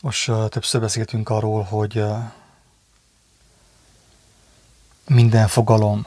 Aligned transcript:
Most 0.00 0.32
többször 0.48 0.80
beszéltünk 0.80 1.28
arról, 1.28 1.62
hogy 1.62 2.04
minden 5.06 5.48
fogalom, 5.48 6.06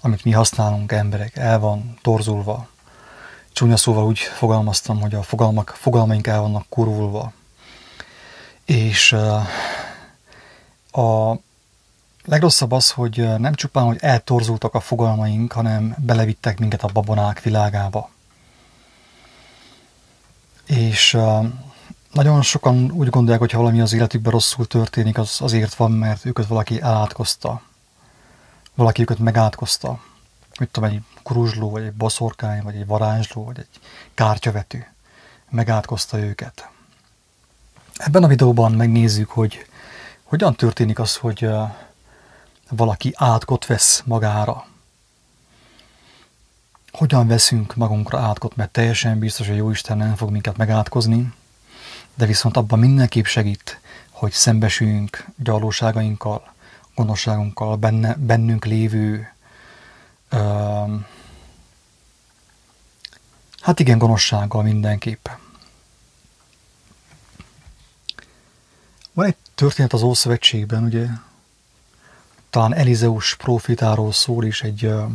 amit 0.00 0.24
mi 0.24 0.30
használunk 0.30 0.92
emberek, 0.92 1.36
el 1.36 1.58
van 1.58 1.98
torzulva. 2.00 2.68
Csúnya 3.52 3.76
szóval 3.76 4.04
úgy 4.04 4.18
fogalmaztam, 4.18 5.00
hogy 5.00 5.14
a 5.14 5.22
fogalmak, 5.22 5.68
fogalmaink 5.68 6.26
el 6.26 6.40
vannak 6.40 6.66
kurulva. 6.68 7.32
És 8.64 9.12
a 10.90 11.36
legrosszabb 12.24 12.72
az, 12.72 12.90
hogy 12.90 13.38
nem 13.38 13.54
csupán, 13.54 13.84
hogy 13.84 13.98
eltorzultak 14.00 14.74
a 14.74 14.80
fogalmaink, 14.80 15.52
hanem 15.52 15.94
belevittek 15.98 16.58
minket 16.58 16.82
a 16.82 16.92
babonák 16.92 17.42
világába. 17.42 18.10
És 20.66 21.18
nagyon 22.12 22.42
sokan 22.42 22.90
úgy 22.90 23.08
gondolják, 23.08 23.40
hogy 23.40 23.52
ha 23.52 23.58
valami 23.58 23.80
az 23.80 23.92
életükben 23.92 24.32
rosszul 24.32 24.66
történik, 24.66 25.18
az 25.18 25.36
azért 25.40 25.74
van, 25.74 25.92
mert 25.92 26.24
őket 26.24 26.46
valaki 26.46 26.80
elátkozta. 26.80 27.62
Valaki 28.74 29.02
őket 29.02 29.18
megátkozta. 29.18 30.00
Mit 30.58 30.68
tudom, 30.70 30.90
egy 30.90 31.00
kuruzsló, 31.22 31.70
vagy 31.70 31.82
egy 31.82 31.92
baszorkány, 31.92 32.62
vagy 32.62 32.74
egy 32.76 32.86
varázsló, 32.86 33.44
vagy 33.44 33.58
egy 33.58 33.80
kártyavető 34.14 34.86
megátkozta 35.50 36.18
őket. 36.18 36.68
Ebben 37.96 38.22
a 38.22 38.26
videóban 38.26 38.72
megnézzük, 38.72 39.30
hogy 39.30 39.66
hogyan 40.22 40.54
történik 40.54 40.98
az, 40.98 41.16
hogy 41.16 41.48
valaki 42.70 43.12
átkot 43.16 43.66
vesz 43.66 44.02
magára. 44.04 44.66
Hogyan 46.92 47.26
veszünk 47.26 47.74
magunkra 47.74 48.18
átkot, 48.18 48.56
mert 48.56 48.70
teljesen 48.70 49.18
biztos, 49.18 49.46
hogy 49.48 49.56
Jóisten 49.56 49.96
nem 49.96 50.14
fog 50.14 50.30
minket 50.30 50.56
megátkozni, 50.56 51.32
de 52.14 52.26
viszont 52.26 52.56
abban 52.56 52.78
mindenképp 52.78 53.24
segít, 53.24 53.80
hogy 54.10 54.32
szembesüljünk 54.32 55.26
gyalóságainkkal, 55.36 56.52
gonoszságunkkal, 56.94 57.76
benne, 57.76 58.14
bennünk 58.14 58.64
lévő 58.64 59.32
uh, 60.32 60.90
hát 63.60 63.80
igen, 63.80 63.98
gonoszsággal 63.98 64.62
mindenképp. 64.62 65.28
Van 69.12 69.26
egy 69.26 69.36
történet 69.54 69.92
az 69.92 70.02
Ószövetségben, 70.02 70.84
ugye, 70.84 71.06
talán 72.50 72.74
Elizeus 72.74 73.36
profitáról 73.36 74.12
szól 74.12 74.44
is 74.44 74.62
egy... 74.62 74.86
Uh, 74.86 75.12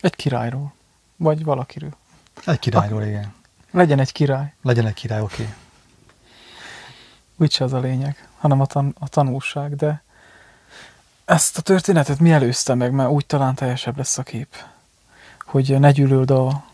egy 0.00 0.16
királyról. 0.16 0.74
Vagy 1.16 1.44
valakiről. 1.44 1.96
Egy 2.44 2.58
királyról, 2.58 3.02
igen. 3.02 3.37
Legyen 3.70 3.98
egy 3.98 4.12
király. 4.12 4.52
Legyen 4.62 4.86
egy 4.86 4.94
király, 4.94 5.20
oké. 5.20 5.42
Okay. 5.42 5.54
Úgyse 7.36 7.64
az 7.64 7.72
a 7.72 7.78
lényeg, 7.78 8.28
hanem 8.38 8.60
a, 8.60 8.66
tan 8.66 8.94
a 8.98 9.08
tanulság, 9.08 9.76
de 9.76 10.02
ezt 11.24 11.58
a 11.58 11.60
történetet 11.60 12.18
mi 12.18 12.32
előzte 12.32 12.74
meg, 12.74 12.92
mert 12.92 13.10
úgy 13.10 13.26
talán 13.26 13.54
teljesebb 13.54 13.96
lesz 13.96 14.18
a 14.18 14.22
kép, 14.22 14.56
hogy 15.44 15.80
ne 15.80 15.90
gyűlöld 15.90 16.30
a, 16.30 16.64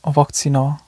a 0.00 0.12
vakcina 0.12 0.80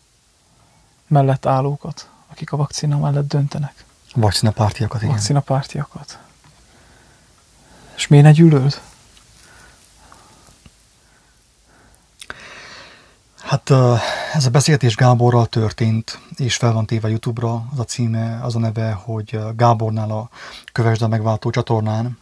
mellett 1.07 1.47
állókat, 1.47 2.09
akik 2.27 2.53
a 2.53 2.57
vakcina 2.57 2.99
mellett 2.99 3.29
döntenek. 3.29 3.85
Vakcina 4.15 4.51
pártiakat, 4.51 5.03
igen. 5.03 5.15
Vakcina 5.15 5.41
pártiakat. 5.41 6.19
És 7.97 8.07
miért 8.07 8.25
ne 8.25 8.33
gyűlöld? 8.33 8.81
Hát 13.43 13.71
ez 14.35 14.47
a 14.47 14.51
beszélgetés 14.51 14.97
Gáborral 14.97 15.47
történt, 15.47 16.19
és 16.37 16.57
fel 16.57 16.73
van 16.73 16.87
téve 16.87 17.09
YouTube-ra, 17.09 17.67
az 17.73 17.79
a 17.79 17.85
címe, 17.85 18.41
az 18.43 18.57
a 18.57 18.59
neve, 18.59 18.93
hogy 18.93 19.39
Gábornál 19.57 20.11
a 20.11 20.31
Kövesd 20.73 21.03
a 21.03 21.09
megváltó 21.09 21.51
csatornán. 21.51 22.19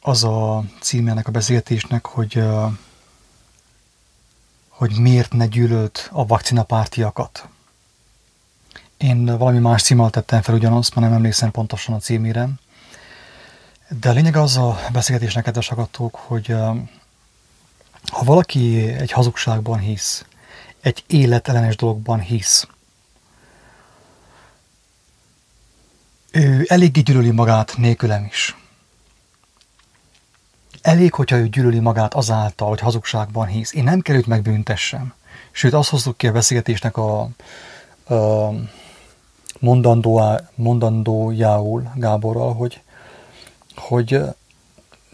Az 0.00 0.24
a 0.24 0.64
címe 0.80 1.10
ennek 1.10 1.28
a 1.28 1.30
beszélgetésnek, 1.30 2.06
hogy, 2.06 2.44
hogy 4.68 4.98
miért 4.98 5.32
ne 5.32 5.46
gyűlöld 5.46 5.90
a 6.10 6.26
vakcinapártiakat. 6.26 7.48
Én 8.96 9.38
valami 9.38 9.58
más 9.58 9.82
címmel 9.82 10.10
tettem 10.10 10.42
fel 10.42 10.54
ugyanazt, 10.54 10.94
ma 10.94 11.00
nem 11.00 11.12
emlékszem 11.12 11.50
pontosan 11.50 11.94
a 11.94 11.98
címére. 11.98 12.48
De 14.00 14.10
a 14.10 14.12
lényeg 14.12 14.36
az 14.36 14.56
a 14.56 14.78
beszélgetésnek, 14.92 15.44
kedves 15.44 15.72
hogy 16.12 16.46
ha 18.06 18.24
valaki 18.24 18.92
egy 18.92 19.10
hazugságban 19.10 19.78
hisz, 19.78 20.24
egy 20.86 21.04
életellenes 21.06 21.76
dologban 21.76 22.20
hisz, 22.20 22.66
ő 26.30 26.64
eléggé 26.68 27.00
gyűlöli 27.00 27.30
magát 27.30 27.76
nélkülem 27.76 28.24
is. 28.24 28.56
Elég, 30.82 31.12
hogyha 31.12 31.36
ő 31.36 31.48
gyűlöli 31.48 31.78
magát 31.78 32.14
azáltal, 32.14 32.68
hogy 32.68 32.80
hazugságban 32.80 33.46
hisz. 33.46 33.74
Én 33.74 33.84
nem 33.84 34.00
kell 34.00 34.22
megbüntessem. 34.26 35.14
Sőt, 35.50 35.72
azt 35.72 35.90
hoztuk 35.90 36.16
ki 36.16 36.26
a 36.26 36.32
beszélgetésnek 36.32 36.96
a, 36.96 37.20
a 38.14 38.50
mondandójául 40.54 41.92
Gáborral, 41.94 42.54
hogy, 42.54 42.80
hogy 43.76 44.20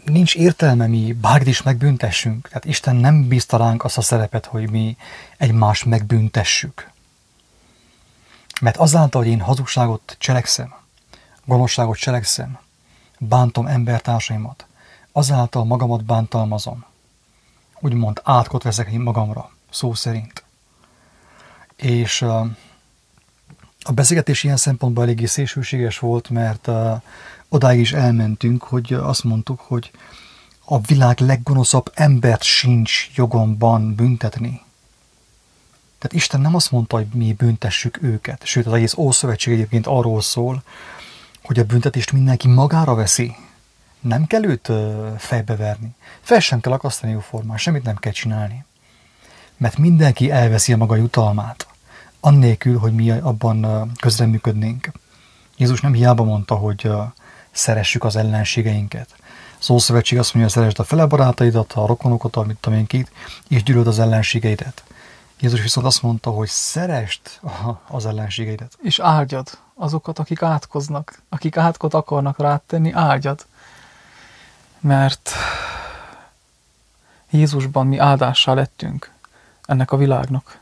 nincs 0.05 0.35
értelme 0.35 0.87
mi 0.87 1.13
bárkit 1.13 1.47
is 1.47 1.61
megbüntessünk. 1.61 2.47
Tehát 2.47 2.65
Isten 2.65 2.95
nem 2.95 3.27
bízta 3.27 3.57
ránk 3.57 3.83
azt 3.83 3.97
a 3.97 4.01
szerepet, 4.01 4.45
hogy 4.45 4.69
mi 4.69 4.97
egymást 5.37 5.85
megbüntessük. 5.85 6.91
Mert 8.61 8.77
azáltal, 8.77 9.21
hogy 9.21 9.31
én 9.31 9.41
hazugságot 9.41 10.15
cselekszem, 10.19 10.73
gonoszságot 11.45 11.97
cselekszem, 11.97 12.59
bántom 13.19 13.67
embertársaimat, 13.67 14.65
azáltal 15.11 15.65
magamat 15.65 16.05
bántalmazom. 16.05 16.85
Úgymond 17.79 18.21
átkot 18.23 18.63
veszek 18.63 18.91
én 18.91 18.99
magamra, 18.99 19.49
szó 19.69 19.93
szerint. 19.93 20.43
És 21.75 22.25
a 23.83 23.91
beszélgetés 23.91 24.43
ilyen 24.43 24.57
szempontból 24.57 25.03
eléggé 25.03 25.25
szélsőséges 25.25 25.99
volt, 25.99 26.29
mert 26.29 26.67
uh, 26.67 27.01
odáig 27.49 27.79
is 27.79 27.93
elmentünk, 27.93 28.63
hogy 28.63 28.93
azt 28.93 29.23
mondtuk, 29.23 29.59
hogy 29.59 29.91
a 30.65 30.79
világ 30.79 31.19
leggonoszabb 31.19 31.91
embert 31.93 32.43
sincs 32.43 33.09
jogomban 33.15 33.95
büntetni. 33.95 34.61
Tehát 35.97 36.17
Isten 36.17 36.41
nem 36.41 36.55
azt 36.55 36.71
mondta, 36.71 36.95
hogy 36.95 37.07
mi 37.13 37.33
büntessük 37.33 38.01
őket, 38.01 38.45
sőt 38.45 38.65
az 38.65 38.73
egész 38.73 38.93
Ószövetség 38.93 39.53
egyébként 39.53 39.87
arról 39.87 40.21
szól, 40.21 40.63
hogy 41.43 41.59
a 41.59 41.63
büntetést 41.63 42.11
mindenki 42.11 42.47
magára 42.47 42.95
veszi. 42.95 43.35
Nem 43.99 44.27
kell 44.27 44.43
őt 44.43 44.71
fejbeverni. 45.17 45.95
Fel 46.21 46.39
sem 46.39 46.59
kell 46.59 46.73
akasztani 46.73 47.11
jóformán, 47.11 47.57
semmit 47.57 47.83
nem 47.83 47.95
kell 47.95 48.11
csinálni. 48.11 48.65
Mert 49.57 49.77
mindenki 49.77 50.31
elveszi 50.31 50.73
a 50.73 50.77
maga 50.77 50.95
jutalmát, 50.95 51.67
annélkül, 52.25 52.77
hogy 52.77 52.93
mi 52.93 53.11
abban 53.11 53.91
közreműködnénk. 53.99 54.91
Jézus 55.57 55.81
nem 55.81 55.93
hiába 55.93 56.23
mondta, 56.23 56.55
hogy 56.55 56.91
szeressük 57.51 58.03
az 58.03 58.15
ellenségeinket. 58.15 59.15
Az 59.59 59.69
Ószövetség 59.69 60.19
azt 60.19 60.33
mondja, 60.33 60.51
szeresd 60.51 60.79
a 60.79 60.83
fele 60.83 61.05
barátaidat, 61.05 61.73
a 61.73 61.85
rokonokat, 61.85 62.35
amit 62.35 62.57
tudom 62.57 62.87
kit, 62.87 63.11
és 63.47 63.63
gyűlöld 63.63 63.87
az 63.87 63.99
ellenségeidet. 63.99 64.83
Jézus 65.39 65.61
viszont 65.61 65.85
azt 65.85 66.01
mondta, 66.01 66.29
hogy 66.29 66.47
szerest 66.47 67.41
az 67.87 68.05
ellenségeidet. 68.05 68.77
És 68.81 68.99
áldjad 68.99 69.57
azokat, 69.75 70.19
akik 70.19 70.41
átkoznak, 70.41 71.21
akik 71.29 71.57
átkot 71.57 71.93
akarnak 71.93 72.39
rátenni, 72.39 72.91
áldjad. 72.91 73.45
Mert 74.79 75.31
Jézusban 77.29 77.87
mi 77.87 77.97
áldássá 77.97 78.53
lettünk 78.53 79.11
ennek 79.65 79.91
a 79.91 79.97
világnak. 79.97 80.61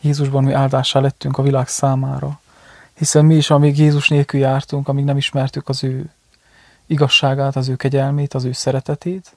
Jézusban 0.00 0.44
mi 0.44 0.52
áldássá 0.52 1.00
lettünk 1.00 1.38
a 1.38 1.42
világ 1.42 1.68
számára. 1.68 2.40
Hiszen 2.94 3.24
mi 3.24 3.36
is, 3.36 3.50
amíg 3.50 3.78
Jézus 3.78 4.08
nélkül 4.08 4.40
jártunk, 4.40 4.88
amíg 4.88 5.04
nem 5.04 5.16
ismertük 5.16 5.68
az 5.68 5.84
ő 5.84 6.10
igazságát, 6.86 7.56
az 7.56 7.68
ő 7.68 7.76
kegyelmét, 7.76 8.34
az 8.34 8.44
ő 8.44 8.52
szeretetét, 8.52 9.36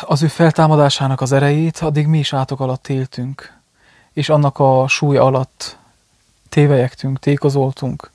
az 0.00 0.22
ő 0.22 0.26
feltámadásának 0.26 1.20
az 1.20 1.32
erejét, 1.32 1.78
addig 1.78 2.06
mi 2.06 2.18
is 2.18 2.32
átok 2.32 2.60
alatt 2.60 2.88
éltünk, 2.88 3.52
és 4.12 4.28
annak 4.28 4.58
a 4.58 4.84
súly 4.88 5.16
alatt 5.16 5.78
tévejegtünk, 6.48 7.18
tékozoltunk, 7.18 8.10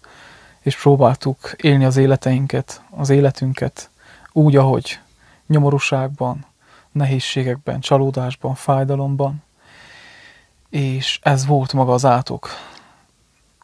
és 0.59 0.81
próbáltuk 0.81 1.51
élni 1.57 1.85
az 1.85 1.97
életeinket, 1.97 2.81
az 2.89 3.09
életünket 3.09 3.89
úgy, 4.31 4.55
ahogy 4.55 4.99
nyomorúságban, 5.47 6.45
nehézségekben, 6.91 7.79
csalódásban, 7.79 8.55
fájdalomban, 8.55 9.43
és 10.69 11.19
ez 11.23 11.45
volt 11.45 11.73
maga 11.73 11.93
az 11.93 12.05
átok, 12.05 12.49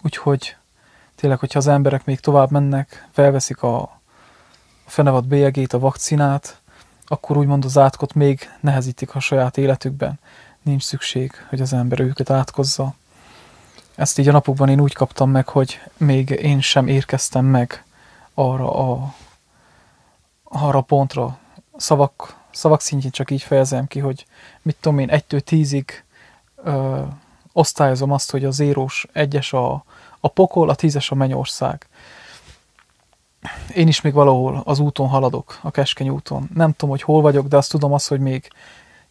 Úgyhogy 0.06 0.56
tényleg, 1.16 1.40
hogyha 1.40 1.60
az 1.60 1.68
emberek 1.68 2.06
még 2.06 2.20
tovább 2.20 2.52
mennek, 2.52 3.08
felveszik 3.12 3.62
a 3.62 4.00
fenevad 4.86 5.26
bélyegét, 5.26 5.74
a 5.74 5.80
vakcinát, 5.80 6.62
akkor 7.06 7.38
úgymond 7.38 7.66
az 7.66 7.78
átkot 7.78 8.14
még 8.14 8.50
nehezítik 8.60 9.16
a 9.16 9.20
saját 9.20 9.58
életükben. 9.58 10.20
Nincs 10.62 10.84
szükség, 10.84 11.32
hogy 11.50 11.62
az 11.62 11.74
ember 11.74 12.00
őket 12.00 12.30
átkozza. 12.30 12.94
ezt 13.96 14.18
így 14.18 14.28
a 14.28 14.32
napokban 14.32 14.70
én 14.70 14.80
úgy 14.80 14.94
kaptam 14.94 15.30
meg, 15.30 15.48
hogy 15.48 15.80
még 15.98 16.30
én 16.30 16.62
sem 16.62 16.88
érkeztem 16.88 17.46
meg 17.46 17.84
arra 18.34 18.92
a, 18.92 19.14
arra 20.44 20.78
a 20.78 20.82
pontra. 20.82 21.38
Szavak, 21.78 22.36
szavak 22.52 22.82
szintjén 22.82 23.12
csak 23.12 23.32
így 23.32 23.42
fejezem 23.42 23.88
ki, 23.88 24.00
hogy 24.00 24.26
mit 24.62 24.76
tudom 24.80 25.00
én, 25.00 25.10
egytől 25.10 25.42
tízig 25.42 26.04
ö, 26.66 27.02
osztályozom 27.54 28.12
azt, 28.12 28.32
hogy 28.32 28.46
a 28.46 28.52
zérós 28.52 29.08
egyes 29.14 29.54
a, 29.54 29.84
a 30.20 30.28
pokol, 30.28 30.70
a 30.70 30.76
tízes 30.76 31.12
a 31.12 31.16
mennyország. 31.16 31.88
Én 33.76 33.88
is 33.88 34.02
még 34.02 34.14
valahol 34.14 34.62
az 34.66 34.80
úton 34.80 35.08
haladok, 35.08 35.60
a 35.62 35.72
keskeny 35.72 36.10
úton. 36.10 36.50
Nem 36.54 36.72
tudom, 36.72 36.90
hogy 36.90 37.02
hol 37.02 37.22
vagyok, 37.22 37.48
de 37.48 37.58
azt 37.58 37.72
tudom 37.72 37.94
azt, 37.94 38.08
hogy 38.08 38.20
még 38.20 38.48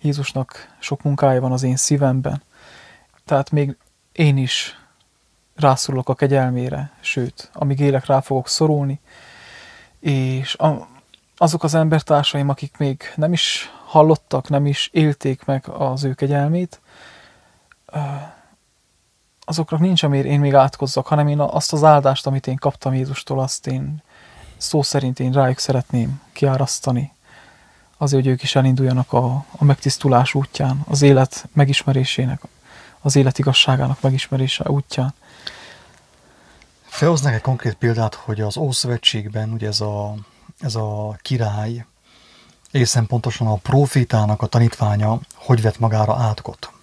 Jézusnak 0.01 0.75
sok 0.79 1.03
munkája 1.03 1.41
van 1.41 1.53
az 1.53 1.62
én 1.62 1.77
szívemben. 1.77 2.43
Tehát 3.25 3.51
még 3.51 3.77
én 4.12 4.37
is 4.37 4.79
rászorulok 5.56 6.09
a 6.09 6.15
kegyelmére, 6.15 6.93
sőt, 7.01 7.51
amíg 7.53 7.81
élek, 7.81 8.06
rá 8.06 8.21
fogok 8.21 8.49
szorulni, 8.49 9.01
és 10.01 10.55
a, 10.55 10.89
azok 11.37 11.62
az 11.62 11.75
embertársaim, 11.75 12.49
akik 12.49 12.77
még 12.77 13.03
nem 13.17 13.33
is 13.33 13.71
hallottak, 13.87 14.49
nem 14.49 14.67
is 14.67 14.91
élték 14.93 15.45
meg 15.45 15.69
az 15.69 16.05
ő 16.05 16.15
kegyelmét, 16.15 16.81
azoknak 19.44 19.81
nincs, 19.81 20.02
amire 20.02 20.29
én 20.29 20.41
még 20.41 20.55
átkozzak, 20.55 21.06
hanem 21.06 21.29
én 21.29 21.41
azt 21.41 21.73
az 21.73 21.85
áldást, 21.85 22.26
amit 22.26 22.46
én 22.46 22.56
kaptam 22.56 22.94
Jézustól, 22.94 23.41
azt 23.41 23.67
én 23.67 24.02
szó 24.56 24.82
szerint 24.82 25.20
én 25.20 25.32
rájuk 25.32 25.58
szeretném 25.58 26.20
kiárasztani, 26.32 27.12
azért, 27.96 28.23
hogy 28.23 28.32
ők 28.32 28.43
is 28.43 28.56
elinduljanak 28.56 29.12
a, 29.12 29.44
a 29.56 29.64
megtisztulás 29.64 30.35
útján, 30.35 30.85
az 30.88 31.02
élet 31.02 31.49
megismerésének, 31.52 32.43
az 33.00 33.17
élet 33.17 33.38
igazságának 33.38 34.00
megismerése 34.00 34.70
útján. 34.70 35.14
Felhoznak 36.82 37.32
egy 37.32 37.41
konkrét 37.41 37.75
példát, 37.75 38.14
hogy 38.14 38.41
az 38.41 38.56
Ószövetségben 38.56 39.52
ugye 39.52 39.67
ez 39.67 39.81
a, 39.81 40.14
ez 40.58 40.75
a 40.75 41.17
király, 41.23 41.87
egészen 42.70 43.06
pontosan 43.06 43.46
a 43.46 43.55
profétának 43.55 44.43
a 44.43 44.46
tanítványa, 44.46 45.19
hogy 45.35 45.62
vett 45.62 45.79
magára 45.79 46.17
átkot. 46.17 46.74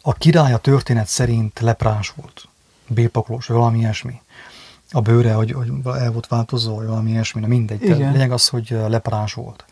A 0.00 0.12
király 0.12 0.52
a 0.52 0.58
történet 0.58 1.06
szerint 1.06 1.60
leprás 1.60 2.12
volt, 2.16 2.48
bépaklós, 2.88 3.46
vagy 3.46 3.56
valami 3.56 3.78
ilyesmi. 3.78 4.20
A 4.90 5.00
bőre, 5.00 5.32
hogy, 5.32 5.52
hogy 5.52 5.70
el 5.84 6.12
volt 6.12 6.26
változó, 6.26 6.74
vagy 6.76 6.86
valami 6.86 7.10
ilyesmi, 7.10 7.40
na 7.40 7.46
mindegy. 7.46 7.82
Igen. 7.82 8.12
Lényeg 8.12 8.32
az, 8.32 8.48
hogy 8.48 8.76
leprás 8.88 9.32
volt. 9.32 9.64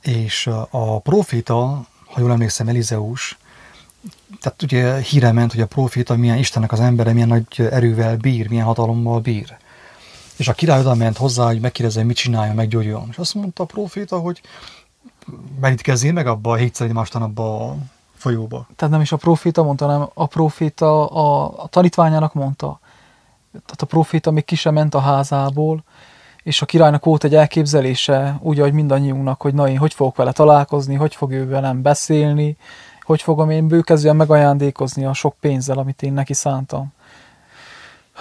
És 0.00 0.46
a 0.70 1.00
proféta, 1.00 1.86
ha 2.06 2.20
jól 2.20 2.30
emlékszem, 2.32 2.68
Elizeus, 2.68 3.38
tehát 4.40 4.62
ugye 4.62 5.00
híre 5.00 5.32
ment, 5.32 5.52
hogy 5.52 5.60
a 5.60 5.66
proféta 5.66 6.16
milyen 6.16 6.38
Istennek 6.38 6.72
az 6.72 6.80
embere, 6.80 7.12
milyen 7.12 7.28
nagy 7.28 7.68
erővel 7.70 8.16
bír, 8.16 8.48
milyen 8.48 8.64
hatalommal 8.64 9.20
bír. 9.20 9.56
És 10.36 10.48
a 10.48 10.52
király 10.52 10.80
oda 10.80 10.94
ment 10.94 11.16
hozzá, 11.16 11.46
hogy 11.46 11.60
megkérdezze, 11.60 12.02
mit 12.02 12.16
csinálja, 12.16 12.54
meggyógyuljon. 12.54 13.08
És 13.10 13.16
azt 13.18 13.34
mondta 13.34 13.62
a 13.62 13.66
proféta, 13.66 14.18
hogy 14.18 14.40
merítkezzél 15.60 16.12
meg 16.12 16.26
abba 16.26 16.50
a 16.50 16.56
hétszer 16.56 16.86
egymástán 16.86 17.22
abba 17.22 17.68
a 17.70 17.76
folyóba. 18.20 18.66
Tehát 18.76 18.92
nem 18.92 19.02
is 19.02 19.12
a 19.12 19.16
proféta 19.16 19.62
mondta, 19.62 19.86
hanem 19.86 20.08
a 20.14 20.26
proféta 20.26 21.06
a, 21.06 21.52
a 21.62 21.66
tanítványának 21.66 22.34
mondta. 22.34 22.80
Tehát 23.52 23.82
a 23.82 23.86
proféta 23.86 24.30
még 24.30 24.44
ki 24.44 24.54
sem 24.54 24.74
ment 24.74 24.94
a 24.94 25.00
házából, 25.00 25.84
és 26.42 26.62
a 26.62 26.66
királynak 26.66 27.04
volt 27.04 27.24
egy 27.24 27.34
elképzelése, 27.34 28.38
úgy, 28.40 28.58
ahogy 28.58 28.72
mindannyiunknak, 28.72 29.40
hogy 29.40 29.54
na 29.54 29.68
én 29.68 29.78
hogy 29.78 29.94
fogok 29.94 30.16
vele 30.16 30.32
találkozni, 30.32 30.94
hogy 30.94 31.14
fog 31.14 31.32
ő 31.32 31.48
velem 31.48 31.82
beszélni, 31.82 32.56
hogy 33.02 33.22
fogom 33.22 33.50
én 33.50 33.68
bőkezően 33.68 34.16
megajándékozni 34.16 35.04
a 35.04 35.12
sok 35.12 35.34
pénzzel, 35.40 35.78
amit 35.78 36.02
én 36.02 36.12
neki 36.12 36.34
szántam 36.34 36.92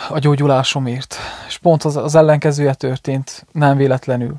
a 0.09 0.19
gyógyulásomért. 0.19 1.15
És 1.47 1.57
pont 1.57 1.83
az, 1.83 1.95
az 1.95 2.15
ellenkezője 2.15 2.73
történt, 2.73 3.45
nem 3.51 3.77
véletlenül. 3.77 4.35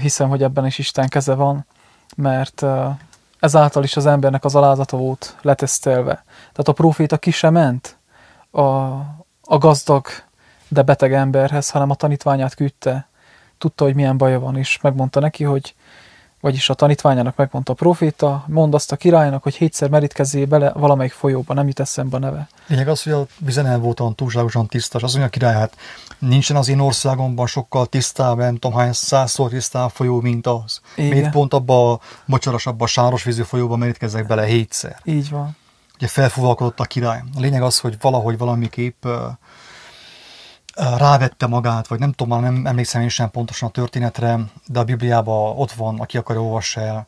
Hiszem, 0.00 0.28
hogy 0.28 0.42
ebben 0.42 0.66
is 0.66 0.78
Isten 0.78 1.08
keze 1.08 1.34
van, 1.34 1.66
mert 2.16 2.64
ezáltal 3.46 3.84
is 3.84 3.96
az 3.96 4.06
embernek 4.06 4.44
az 4.44 4.54
alázata 4.54 4.96
volt 4.96 5.36
letesztelve. 5.42 6.24
Tehát 6.36 6.68
a 6.68 6.72
proféta 6.72 7.18
ki 7.18 7.30
sem 7.30 7.52
ment 7.52 7.98
a, 8.50 8.60
a 9.42 9.58
gazdag, 9.58 10.06
de 10.68 10.82
beteg 10.82 11.12
emberhez, 11.12 11.70
hanem 11.70 11.90
a 11.90 11.94
tanítványát 11.94 12.54
küldte. 12.54 13.08
Tudta, 13.58 13.84
hogy 13.84 13.94
milyen 13.94 14.16
baja 14.16 14.40
van, 14.40 14.56
és 14.56 14.80
megmondta 14.80 15.20
neki, 15.20 15.44
hogy 15.44 15.74
vagyis 16.46 16.70
a 16.70 16.74
tanítványának 16.74 17.36
megmondta 17.36 17.72
a 17.72 17.74
proféta, 17.74 18.44
mond 18.48 18.74
azt 18.74 18.92
a 18.92 18.96
királynak, 18.96 19.42
hogy 19.42 19.54
hétszer 19.54 19.88
merítkezzé 19.88 20.44
bele 20.44 20.72
valamelyik 20.72 21.12
folyóba, 21.12 21.54
nem 21.54 21.66
jut 21.66 21.80
eszembe 21.80 22.16
a 22.16 22.20
neve. 22.20 22.48
Lényeg 22.66 22.88
az, 22.88 23.02
hogy 23.02 23.12
a 23.12 23.26
vize 23.38 23.76
volt 23.76 24.00
olyan 24.00 24.14
túlságosan 24.14 24.66
tiszta, 24.66 24.98
és 24.98 25.04
az 25.04 25.10
mondja 25.10 25.28
a 25.28 25.30
király, 25.30 25.54
hát 25.54 25.76
nincsen 26.18 26.56
az 26.56 26.68
én 26.68 26.78
országomban 26.78 27.46
sokkal 27.46 27.86
tisztább, 27.86 28.36
nem 28.36 28.56
tudom 28.56 28.76
hány 28.76 28.92
százszor 28.92 29.50
tisztább 29.50 29.90
folyó, 29.90 30.20
mint 30.20 30.46
az. 30.46 30.80
Igen. 30.96 31.10
Miért 31.10 31.30
pont 31.30 31.54
abba 31.54 31.92
a 31.92 32.00
mocsaras, 32.24 32.66
abba 32.66 32.84
a 32.84 32.86
sáros 32.86 33.24
vízű 33.24 33.42
folyóba 33.42 33.76
merítkezzek 33.76 34.26
bele 34.26 34.44
hétszer. 34.44 35.00
Így 35.04 35.30
van. 35.30 35.56
Ugye 35.96 36.06
felfúvalkodott 36.06 36.80
a 36.80 36.84
király. 36.84 37.22
A 37.36 37.40
lényeg 37.40 37.62
az, 37.62 37.78
hogy 37.78 37.96
valahogy 38.00 38.38
valamiképp 38.38 39.06
rávette 40.76 41.46
magát, 41.46 41.86
vagy 41.86 41.98
nem 41.98 42.12
tudom, 42.12 42.40
nem 42.40 42.66
emlékszem 42.66 43.02
én 43.02 43.08
sem 43.08 43.30
pontosan 43.30 43.68
a 43.68 43.72
történetre, 43.72 44.40
de 44.66 44.78
a 44.78 44.84
Bibliában 44.84 45.56
ott 45.56 45.72
van, 45.72 46.00
aki 46.00 46.16
akar 46.16 46.36
olvassa 46.36 46.80
el, 46.80 47.06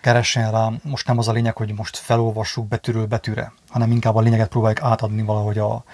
keressen 0.00 0.50
rá. 0.50 0.70
Most 0.82 1.06
nem 1.06 1.18
az 1.18 1.28
a 1.28 1.32
lényeg, 1.32 1.56
hogy 1.56 1.74
most 1.74 1.96
felolvassuk 1.96 2.68
betűről 2.68 3.06
betűre, 3.06 3.52
hanem 3.68 3.90
inkább 3.90 4.16
a 4.16 4.20
lényeget 4.20 4.48
próbáljuk 4.48 4.82
átadni 4.82 5.22
valahogy 5.22 5.58
a, 5.58 5.84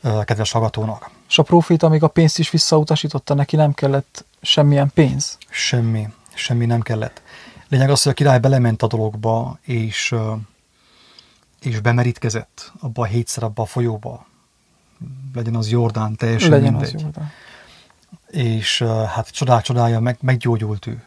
a 0.00 0.24
kedves 0.24 0.52
hallgatónak. 0.52 1.10
És 1.28 1.38
a 1.38 1.42
profita 1.42 1.88
még 1.88 2.02
a 2.02 2.08
pénzt 2.08 2.38
is 2.38 2.50
visszautasította, 2.50 3.34
neki 3.34 3.56
nem 3.56 3.72
kellett 3.72 4.24
semmilyen 4.40 4.90
pénz? 4.94 5.38
Semmi, 5.48 6.08
semmi 6.34 6.66
nem 6.66 6.80
kellett. 6.80 7.22
Lényeg 7.68 7.90
az, 7.90 8.02
hogy 8.02 8.12
a 8.12 8.14
király 8.14 8.38
belement 8.38 8.82
a 8.82 8.86
dologba, 8.86 9.58
és, 9.62 10.14
és 11.60 11.80
bemerítkezett 11.80 12.72
abba 12.80 13.02
a 13.02 13.06
hétszer, 13.06 13.42
abba 13.42 13.62
a 13.62 13.66
folyóba, 13.66 14.26
legyen 15.34 15.54
az 15.54 15.68
Jordán, 15.68 16.16
teljesen 16.16 16.50
legyen 16.50 16.72
mindegy. 16.72 16.94
Az 16.94 17.00
Jordán. 17.00 17.30
És 18.30 18.82
hát 19.14 19.30
csodál 19.30 19.62
csodája, 19.62 20.00
meg, 20.00 20.18
meggyógyult 20.20 20.86
ő. 20.86 21.02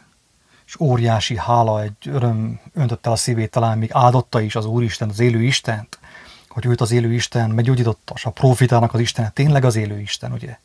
És 0.66 0.80
óriási 0.80 1.36
hála, 1.36 1.82
egy 1.82 1.92
öröm 2.04 2.60
öntötte 2.74 3.10
a 3.10 3.16
szívét, 3.16 3.50
talán 3.50 3.78
még 3.78 3.90
áldotta 3.92 4.40
is 4.40 4.56
az 4.56 4.66
Úristen, 4.66 5.08
az 5.08 5.20
élő 5.20 5.42
Istent, 5.42 5.98
hogy 6.48 6.66
őt 6.66 6.80
az 6.80 6.90
élő 6.90 7.12
Isten 7.12 7.50
meggyógyította, 7.50 8.12
és 8.16 8.24
a 8.24 8.30
profitának 8.30 8.94
az 8.94 9.00
Isten, 9.00 9.30
tényleg 9.32 9.64
az 9.64 9.76
élő 9.76 10.00
Isten, 10.00 10.32
ugye? 10.32 10.58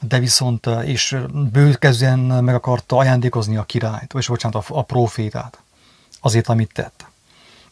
De 0.00 0.18
viszont, 0.18 0.66
és 0.84 1.16
bőkezően 1.52 2.18
meg 2.18 2.54
akarta 2.54 2.96
ajándékozni 2.96 3.56
a 3.56 3.62
királyt, 3.62 4.12
vagy 4.12 4.24
bocsánat, 4.28 4.68
a, 4.68 4.78
a 4.78 4.82
profétát, 4.82 5.60
azért, 6.20 6.48
amit 6.48 6.72
tett. 6.72 7.06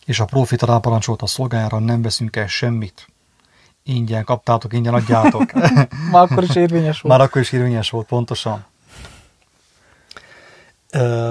És 0.05 0.21
a 0.21 0.25
profita 0.25 0.67
ráparancsolt 0.67 1.23
a 1.23 1.27
szolgájára, 1.27 1.79
nem 1.79 2.03
veszünk 2.03 2.37
el 2.37 2.47
semmit, 2.47 3.09
ingyen 3.87 4.25
kaptátok, 4.25 4.73
ingyen 4.73 4.95
adjátok. 4.95 5.53
Már 6.13 6.23
akkor 6.23 6.43
is 6.43 6.55
érvényes 6.55 7.01
volt. 7.01 7.17
Már 7.17 7.27
akkor 7.27 7.41
is 7.41 7.53
érvényes 7.53 7.91
volt, 7.91 8.07
pontosan. 8.07 8.65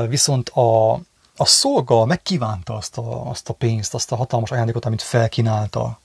Viszont 0.07 0.49
a, 0.49 0.93
a 1.35 1.45
szolga 1.45 2.05
megkívánta 2.05 2.75
azt 2.75 2.97
a, 2.97 3.29
azt 3.29 3.49
a 3.49 3.53
pénzt, 3.53 3.93
azt 3.93 4.11
a 4.11 4.15
hatalmas 4.15 4.51
ajándékot, 4.51 4.85
amit 4.85 5.01
felkínálta 5.01 5.99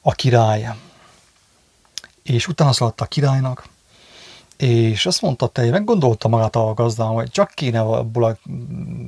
a 0.00 0.12
király. 0.12 0.68
És 2.22 2.48
utána 2.48 2.72
szaladt 2.72 3.00
a 3.00 3.04
királynak, 3.06 3.68
és 4.56 5.06
azt 5.06 5.22
mondta, 5.22 5.46
te 5.46 5.70
meggondolta 5.70 6.28
magát 6.28 6.56
a 6.56 6.74
gazdán, 6.74 7.08
hogy 7.08 7.30
csak 7.30 7.50
kéne 7.50 7.80
abból 7.80 8.24
a 8.24 8.38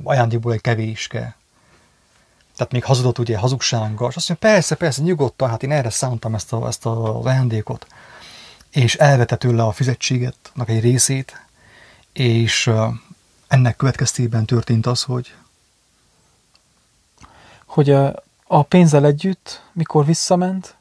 ajándékból 0.03 0.53
egy 0.53 0.61
kevéske. 0.61 1.35
Tehát 2.55 2.71
még 2.71 2.83
hazudott 2.83 3.19
ugye 3.19 3.37
hazugsággal, 3.37 4.09
és 4.09 4.15
azt 4.15 4.29
mondja, 4.29 4.49
persze, 4.49 4.75
persze, 4.75 5.01
nyugodtan, 5.01 5.49
hát 5.49 5.63
én 5.63 5.71
erre 5.71 5.89
szántam 5.89 6.35
ezt, 6.35 6.53
a, 6.53 6.67
ezt 6.67 6.85
a, 6.85 7.19
ajándékot. 7.23 7.87
És 8.69 8.95
elvette 8.95 9.35
tőle 9.35 9.63
a 9.63 9.71
fizetséget, 9.71 10.35
egy 10.65 10.81
részét, 10.81 11.41
és 12.13 12.71
ennek 13.47 13.75
következtében 13.75 14.45
történt 14.45 14.85
az, 14.85 15.03
hogy... 15.03 15.33
Hogy 17.65 17.89
a 18.47 18.63
pénzzel 18.63 19.05
együtt, 19.05 19.63
mikor 19.71 20.05
visszament, 20.05 20.75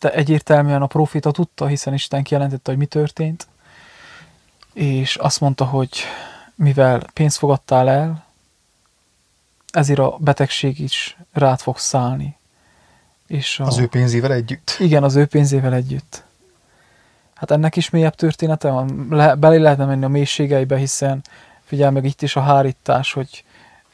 de 0.00 0.12
egyértelműen 0.12 0.82
a 0.82 0.86
profita 0.86 1.30
tudta, 1.30 1.66
hiszen 1.66 1.94
Isten 1.94 2.22
kijelentette, 2.22 2.70
hogy 2.70 2.80
mi 2.80 2.86
történt, 2.86 3.46
és 4.72 5.16
azt 5.16 5.40
mondta, 5.40 5.64
hogy 5.64 6.02
mivel 6.54 7.06
pénzt 7.12 7.36
fogadtál 7.36 7.88
el, 7.88 8.23
ezért 9.74 9.98
a 9.98 10.16
betegség 10.18 10.80
is 10.80 11.16
rád 11.32 11.60
fog 11.60 11.78
szállni. 11.78 12.36
És 13.26 13.60
a, 13.60 13.66
az 13.66 13.78
ő 13.78 13.86
pénzével 13.86 14.32
együtt? 14.32 14.76
Igen, 14.78 15.02
az 15.02 15.14
ő 15.14 15.26
pénzével 15.26 15.74
együtt. 15.74 16.24
Hát 17.34 17.50
ennek 17.50 17.76
is 17.76 17.90
mélyebb 17.90 18.14
története 18.14 18.70
van. 18.70 19.06
Le, 19.10 19.34
belé 19.34 19.56
lehetne 19.56 19.84
menni 19.84 20.04
a 20.04 20.08
mélységeibe, 20.08 20.76
hiszen 20.76 21.22
figyelj 21.64 21.92
meg 21.92 22.04
itt 22.04 22.22
is 22.22 22.36
a 22.36 22.40
hárítás, 22.40 23.12
hogy 23.12 23.44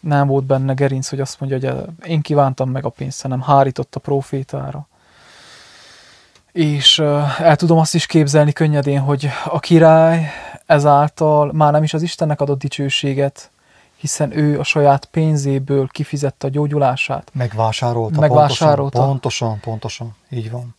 Nem 0.00 0.26
volt 0.26 0.44
benne 0.44 0.72
gerinc, 0.72 1.08
hogy 1.08 1.20
azt 1.20 1.40
mondja, 1.40 1.70
hogy 1.70 2.08
én 2.08 2.20
kívántam 2.20 2.70
meg 2.70 2.84
a 2.84 2.88
pénzt, 2.88 3.22
hanem 3.22 3.40
hárított 3.40 3.94
a 3.94 4.00
profétára. 4.00 4.88
És 6.52 6.98
el 7.38 7.56
tudom 7.56 7.78
azt 7.78 7.94
is 7.94 8.06
képzelni 8.06 8.52
könnyedén, 8.52 9.00
hogy 9.00 9.28
a 9.44 9.58
király 9.58 10.30
ezáltal 10.66 11.52
már 11.52 11.72
nem 11.72 11.82
is 11.82 11.94
az 11.94 12.02
Istennek 12.02 12.40
adott 12.40 12.58
dicsőséget, 12.58 13.50
hiszen 14.00 14.36
ő 14.36 14.58
a 14.58 14.64
saját 14.64 15.04
pénzéből 15.04 15.86
kifizette 15.86 16.46
a 16.46 16.50
gyógyulását. 16.50 17.30
Megvásárolta. 17.32 18.20
Megvásárolta. 18.20 19.04
Pontosan, 19.04 19.48
pontosan, 19.48 19.60
pontosan. 19.60 20.38
Így 20.38 20.50
van. 20.50 20.78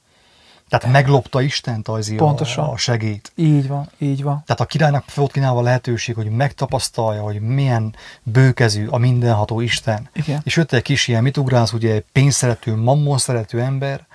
Tehát 0.69 0.91
meglopta 0.91 1.41
Isten 1.41 1.81
tajzi 1.81 2.15
Pontosan. 2.15 2.69
a, 2.69 2.77
segít. 2.77 3.31
Így 3.35 3.67
van, 3.67 3.89
így 3.97 4.23
van. 4.23 4.43
Tehát 4.45 4.61
a 4.61 4.65
királynak 4.65 5.13
volt 5.13 5.31
kínálva 5.31 5.61
lehetőség, 5.61 6.15
hogy 6.15 6.29
megtapasztalja, 6.29 7.21
hogy 7.21 7.41
milyen 7.41 7.95
bőkezű 8.23 8.87
a 8.87 8.97
mindenható 8.97 9.59
Isten. 9.59 10.09
Igen. 10.13 10.41
És 10.43 10.55
jött 10.55 10.71
egy 10.71 10.81
kis 10.81 11.07
ilyen 11.07 11.23
mitugrász, 11.23 11.73
ugye 11.73 11.93
egy 11.93 12.05
pénzszerető, 12.11 12.75
mammon 12.75 13.17
szerető 13.17 13.61
ember, 13.61 14.05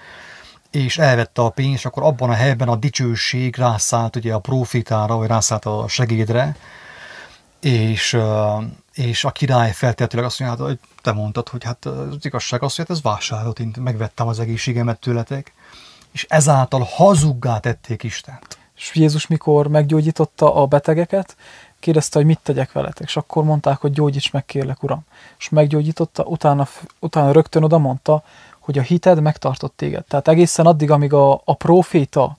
és 0.70 0.98
elvette 0.98 1.42
a 1.42 1.48
pénzt, 1.48 1.78
és 1.78 1.84
akkor 1.84 2.02
abban 2.02 2.30
a 2.30 2.34
helyben 2.34 2.68
a 2.68 2.76
dicsőség 2.76 3.56
rászállt 3.56 4.16
ugye 4.16 4.34
a 4.34 4.38
profitára, 4.38 5.16
vagy 5.16 5.28
rászállt 5.28 5.64
a 5.64 5.84
segédre, 5.88 6.56
és, 7.60 8.16
és 8.96 9.24
a 9.24 9.30
király 9.30 9.72
feltétlenül 9.72 10.28
azt 10.28 10.40
mondja, 10.40 10.66
hát, 10.66 10.78
te 11.02 11.12
mondtad, 11.12 11.48
hogy 11.48 11.64
hát 11.64 11.84
az 11.84 12.24
igazság 12.24 12.62
az, 12.62 12.76
hogy 12.76 12.86
hát 12.88 12.96
ez 12.96 13.02
vásárolt, 13.02 13.58
én 13.58 13.74
megvettem 13.78 14.28
az 14.28 14.40
egészségemet 14.40 15.00
tőletek, 15.00 15.52
és 16.12 16.26
ezáltal 16.28 16.86
hazuggá 16.90 17.58
tették 17.58 18.02
Istent. 18.02 18.58
És 18.76 18.90
Jézus 18.94 19.26
mikor 19.26 19.66
meggyógyította 19.66 20.54
a 20.54 20.66
betegeket, 20.66 21.36
kérdezte, 21.80 22.18
hogy 22.18 22.26
mit 22.26 22.38
tegyek 22.42 22.72
veletek, 22.72 23.06
és 23.06 23.16
akkor 23.16 23.44
mondták, 23.44 23.78
hogy 23.78 23.92
gyógyíts 23.92 24.32
meg, 24.32 24.44
kérlek, 24.44 24.82
uram. 24.82 25.04
És 25.38 25.48
meggyógyította, 25.48 26.22
utána, 26.22 26.68
utána 26.98 27.32
rögtön 27.32 27.62
oda 27.62 27.78
mondta, 27.78 28.22
hogy 28.58 28.78
a 28.78 28.82
hited 28.82 29.20
megtartott 29.20 29.76
téged. 29.76 30.04
Tehát 30.04 30.28
egészen 30.28 30.66
addig, 30.66 30.90
amíg 30.90 31.12
a, 31.12 31.40
a 31.44 31.54
proféta 31.54 32.36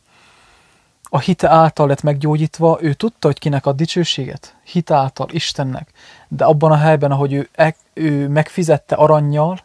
a 1.10 1.20
hite 1.20 1.50
által 1.50 1.88
lett 1.88 2.02
meggyógyítva, 2.02 2.78
ő 2.82 2.94
tudta, 2.94 3.28
hogy 3.28 3.40
kinek 3.40 3.66
a 3.66 3.72
dicsőséget? 3.72 4.56
Hite 4.64 4.96
által, 4.96 5.28
Istennek. 5.32 5.92
De 6.28 6.46
abban 6.46 6.72
a 6.72 6.78
helyben, 6.78 7.12
ahogy 7.12 7.34
ő, 7.34 7.50
e, 7.52 7.76
ő 7.94 8.28
megfizette 8.28 8.96
aranyjal, 8.96 9.60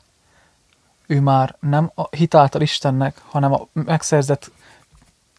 ő 1.07 1.21
már 1.21 1.57
nem 1.61 1.91
a 1.95 2.17
hit 2.17 2.35
által 2.35 2.61
Istennek, 2.61 3.23
hanem 3.29 3.53
a 3.53 3.67
megszerzett 3.73 4.51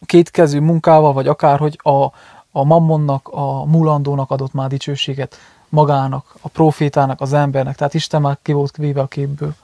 kétkezű 0.05 0.59
munkával, 0.59 1.13
vagy 1.13 1.27
akárhogy 1.27 1.79
a, 1.83 2.03
a 2.51 2.63
mammonnak, 2.63 3.27
a 3.27 3.65
mulandónak 3.65 4.31
adott 4.31 4.53
már 4.53 4.69
dicsőséget 4.69 5.37
magának, 5.69 6.35
a 6.41 6.47
profétának, 6.47 7.21
az 7.21 7.33
embernek. 7.33 7.75
Tehát 7.75 7.93
Isten 7.93 8.21
már 8.21 8.37
ki 8.41 8.51
volt 8.51 8.77
véve 8.77 9.01
a 9.01 9.07
képből. 9.07 9.55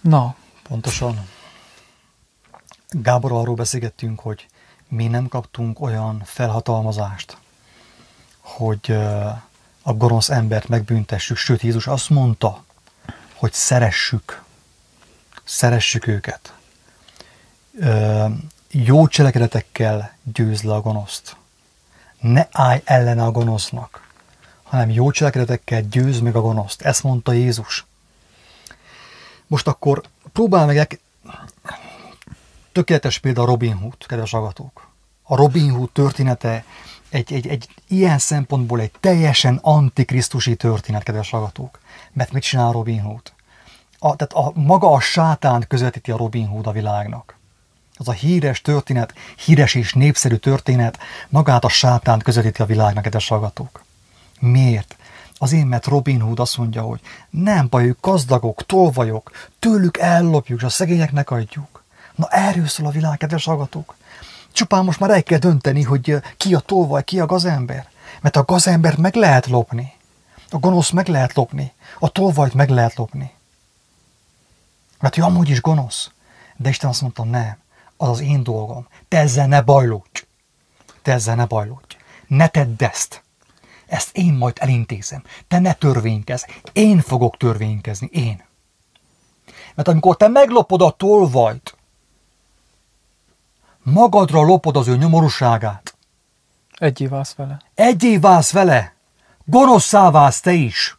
Na. 0.00 0.34
Pontosan. 0.68 1.35
Gábor, 3.02 3.32
arról 3.32 3.54
beszélgettünk, 3.54 4.20
hogy 4.20 4.46
mi 4.88 5.06
nem 5.06 5.28
kaptunk 5.28 5.80
olyan 5.80 6.22
felhatalmazást, 6.24 7.36
hogy 8.40 8.90
a 9.82 9.92
gonosz 9.92 10.28
embert 10.28 10.68
megbüntessük, 10.68 11.36
sőt 11.36 11.60
Jézus 11.62 11.86
azt 11.86 12.10
mondta, 12.10 12.64
hogy 13.34 13.52
szeressük, 13.52 14.42
szeressük 15.44 16.06
őket. 16.06 16.54
Jó 18.70 19.06
cselekedetekkel 19.06 20.16
győz 20.32 20.62
le 20.62 20.74
a 20.74 20.80
gonoszt. 20.80 21.36
Ne 22.20 22.46
állj 22.50 22.80
ellene 22.84 23.22
a 23.22 23.30
gonosznak, 23.30 24.08
hanem 24.62 24.90
jó 24.90 25.10
cselekedetekkel 25.10 25.82
győz 25.82 26.20
meg 26.20 26.36
a 26.36 26.40
gonoszt. 26.40 26.82
Ezt 26.82 27.02
mondta 27.02 27.32
Jézus. 27.32 27.86
Most 29.46 29.66
akkor 29.66 30.02
próbál 30.32 30.66
meg 30.66 31.00
tökéletes 32.76 33.18
példa 33.18 33.44
Robin 33.44 33.76
Hood, 33.76 34.06
kedves 34.06 34.32
agatók. 34.32 34.88
A 35.22 35.36
Robin 35.36 35.70
Hood 35.70 35.90
története 35.90 36.64
egy, 37.08 37.32
egy, 37.32 37.46
egy 37.46 37.68
ilyen 37.88 38.18
szempontból 38.18 38.80
egy 38.80 38.90
teljesen 39.00 39.58
antikrisztusi 39.62 40.56
történet, 40.56 41.02
kedves 41.02 41.32
agatók. 41.32 41.78
Mert 42.12 42.32
mit 42.32 42.42
csinál 42.42 42.72
Robin 42.72 43.00
Hood? 43.00 43.32
A, 43.98 44.16
tehát 44.16 44.32
a, 44.32 44.52
maga 44.60 44.92
a 44.92 45.00
sátán 45.00 45.64
közvetíti 45.68 46.10
a 46.10 46.16
Robin 46.16 46.46
Hood 46.46 46.66
a 46.66 46.72
világnak. 46.72 47.38
Az 47.94 48.08
a 48.08 48.12
híres 48.12 48.60
történet, 48.60 49.14
híres 49.44 49.74
és 49.74 49.92
népszerű 49.92 50.34
történet 50.34 50.98
magát 51.28 51.64
a 51.64 51.68
sátánt 51.68 52.22
közvetíti 52.22 52.62
a 52.62 52.66
világnak, 52.66 53.02
kedves 53.02 53.30
agatók. 53.30 53.84
Miért? 54.40 54.96
Azért, 55.38 55.66
mert 55.66 55.86
Robin 55.86 56.20
Hood 56.20 56.40
azt 56.40 56.56
mondja, 56.56 56.82
hogy 56.82 57.00
nem 57.30 57.66
baj, 57.70 57.86
ők 57.86 58.00
gazdagok, 58.00 58.66
tolvajok, 58.66 59.30
tőlük 59.58 59.98
ellopjuk, 59.98 60.58
és 60.58 60.64
a 60.64 60.68
szegényeknek 60.68 61.30
adjuk. 61.30 61.75
Na 62.16 62.28
erről 62.28 62.66
szól 62.66 62.86
a 62.86 62.90
világ, 62.90 63.16
kedves 63.16 63.44
hallgatók. 63.44 63.94
Csupán 64.52 64.84
most 64.84 65.00
már 65.00 65.10
el 65.10 65.22
kell 65.22 65.38
dönteni, 65.38 65.82
hogy 65.82 66.22
ki 66.36 66.54
a 66.54 66.60
tolvaj, 66.60 67.04
ki 67.04 67.20
a 67.20 67.26
gazember. 67.26 67.88
Mert 68.20 68.36
a 68.36 68.44
gazembert 68.44 68.96
meg 68.96 69.14
lehet 69.14 69.46
lopni. 69.46 69.92
A 70.50 70.58
gonosz 70.58 70.90
meg 70.90 71.08
lehet 71.08 71.34
lopni. 71.34 71.72
A 71.98 72.08
tolvajt 72.08 72.54
meg 72.54 72.68
lehet 72.68 72.94
lopni. 72.94 73.32
Mert 75.00 75.16
ő 75.16 75.22
amúgy 75.22 75.48
is 75.48 75.60
gonosz. 75.60 76.10
De 76.56 76.68
Isten 76.68 76.90
azt 76.90 77.00
mondta, 77.00 77.24
nem, 77.24 77.58
az 77.96 78.08
az 78.08 78.20
én 78.20 78.42
dolgom. 78.42 78.88
Te 79.08 79.18
ezzel 79.18 79.46
ne 79.46 79.60
bajlódj. 79.60 80.26
Te 81.02 81.12
ezzel 81.12 81.34
ne 81.34 81.44
bajlódj. 81.44 81.96
Ne 82.26 82.48
tedd 82.48 82.84
ezt. 82.84 83.22
Ezt 83.86 84.16
én 84.16 84.32
majd 84.32 84.56
elintézem. 84.60 85.22
Te 85.48 85.58
ne 85.58 85.72
törvénykezz. 85.72 86.42
Én 86.72 87.00
fogok 87.00 87.36
törvénykezni. 87.36 88.08
Én. 88.12 88.44
Mert 89.74 89.88
amikor 89.88 90.16
te 90.16 90.28
meglopod 90.28 90.82
a 90.82 90.90
tolvajt, 90.90 91.75
magadra 93.92 94.42
lopod 94.42 94.76
az 94.76 94.88
ő 94.88 94.96
nyomorúságát. 94.96 95.96
Egyé 96.74 97.06
válsz 97.06 97.34
vele. 97.34 97.60
Egyé 97.74 98.18
válsz 98.18 98.52
vele. 98.52 98.94
Gonoszszá 99.44 100.10
válsz 100.10 100.40
te 100.40 100.52
is. 100.52 100.98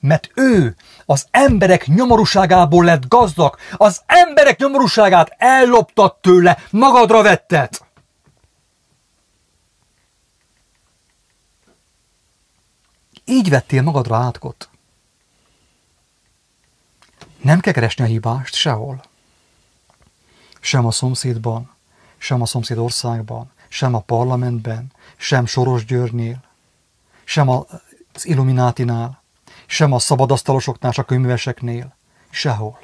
Mert 0.00 0.30
ő 0.34 0.76
az 1.06 1.26
emberek 1.30 1.86
nyomorúságából 1.86 2.84
lett 2.84 3.08
gazdag, 3.08 3.56
az 3.76 4.02
emberek 4.06 4.58
nyomorúságát 4.58 5.34
elloptad 5.38 6.16
tőle, 6.16 6.58
magadra 6.70 7.22
vetted. 7.22 7.78
Így 13.24 13.50
vettél 13.50 13.82
magadra 13.82 14.16
átkot. 14.16 14.68
Nem 17.42 17.60
kell 17.60 17.72
keresni 17.72 18.04
a 18.04 18.06
hibást 18.06 18.54
sehol. 18.54 19.08
Sem 20.70 20.86
a 20.86 20.90
szomszédban, 20.90 21.70
sem 22.18 22.40
a 22.42 22.46
szomszéd 22.46 22.78
országban, 22.78 23.50
sem 23.68 23.94
a 23.94 24.00
parlamentben, 24.00 24.92
sem 25.16 25.46
Soros 25.46 25.84
Györgynél, 25.84 26.42
sem 27.24 27.48
az 27.48 27.66
Illuminátinál, 28.22 29.22
sem 29.66 29.92
a 29.92 29.98
szabadasztalosoknál, 29.98 30.92
a 30.96 31.02
könyveseknél, 31.02 31.94
sehol. 32.30 32.78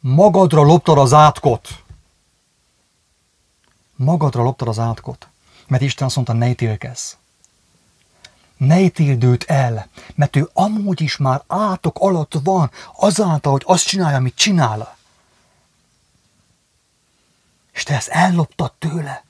Magadra 0.00 0.62
loptad 0.62 0.98
az 0.98 1.12
átkot. 1.12 1.68
Magadra 3.96 4.42
loptad 4.42 4.68
az 4.68 4.78
átkot. 4.78 5.28
Mert 5.66 5.82
Isten 5.82 6.06
azt 6.06 6.16
mondta, 6.16 6.32
ne 6.32 6.48
ítélkezz 6.48 7.12
ne 8.56 8.80
ítéld 8.80 9.24
őt 9.24 9.44
el, 9.44 9.88
mert 10.14 10.36
ő 10.36 10.50
amúgy 10.52 11.00
is 11.00 11.16
már 11.16 11.42
átok 11.46 11.98
alatt 11.98 12.34
van, 12.44 12.70
azáltal, 12.96 13.52
hogy 13.52 13.62
azt 13.66 13.86
csinálja, 13.86 14.16
amit 14.16 14.34
csinál. 14.34 15.00
És 17.72 17.82
te 17.82 17.94
ezt 17.94 18.08
elloptad 18.08 18.72
tőle. 18.72 19.24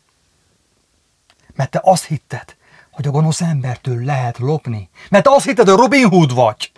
Mert 1.54 1.70
te 1.70 1.80
azt 1.82 2.04
hitted, 2.04 2.56
hogy 2.90 3.06
a 3.06 3.11
gonosz 3.11 3.40
embertől 3.40 4.04
lehet 4.04 4.38
lopni. 4.38 4.90
Mert 5.11 5.25
te 5.25 5.30
azt 5.30 5.44
hitted, 5.44 5.68
hogy 5.68 5.78
Robin 5.78 6.08
Hood 6.08 6.34
vagy. 6.34 6.72